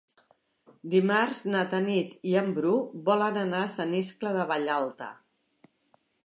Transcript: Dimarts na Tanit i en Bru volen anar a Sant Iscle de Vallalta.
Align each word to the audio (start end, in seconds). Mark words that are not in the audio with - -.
Dimarts 0.93 1.41
na 1.55 1.61
Tanit 1.73 2.15
i 2.29 2.33
en 2.41 2.49
Bru 2.55 2.73
volen 3.11 3.39
anar 3.43 3.61
a 3.67 3.71
Sant 3.77 3.95
Iscle 4.01 4.33
de 4.39 4.49
Vallalta. 4.55 5.13